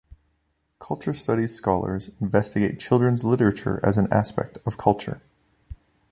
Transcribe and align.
Culture 0.79 1.13
studies 1.13 1.53
scholars 1.53 2.09
investigate 2.19 2.79
children's 2.79 3.23
literature 3.23 3.79
as 3.83 3.99
an 3.99 4.07
aspect 4.11 4.57
of 4.65 4.75
culture. 4.75 5.21